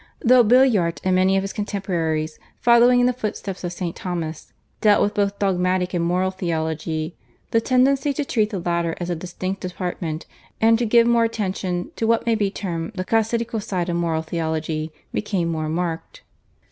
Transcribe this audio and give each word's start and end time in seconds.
Though 0.21 0.43
Billuart 0.43 0.99
and 1.03 1.15
many 1.15 1.37
of 1.37 1.43
his 1.43 1.53
contemporaries, 1.53 2.39
following 2.59 3.01
in 3.01 3.05
the 3.05 3.13
footsteps 3.13 3.63
of 3.63 3.71
St. 3.71 3.95
Thomas, 3.95 4.51
dealt 4.81 4.99
with 5.03 5.13
both 5.13 5.37
dogmatic 5.37 5.93
and 5.93 6.03
moral 6.03 6.31
theology, 6.31 7.15
the 7.51 7.61
tendency 7.61 8.11
to 8.13 8.25
treat 8.25 8.49
the 8.49 8.57
latter 8.57 8.95
as 8.99 9.11
a 9.11 9.15
distinct 9.15 9.61
department 9.61 10.25
and 10.59 10.79
to 10.79 10.87
give 10.87 11.05
more 11.05 11.25
attention 11.25 11.91
to 11.97 12.07
what 12.07 12.25
may 12.25 12.33
be 12.33 12.49
termed 12.49 12.93
the 12.95 13.05
casuistical 13.05 13.59
side 13.61 13.89
of 13.89 13.95
moral 13.95 14.23
theology 14.23 14.91
became 15.13 15.49
more 15.49 15.69
marked. 15.69 16.23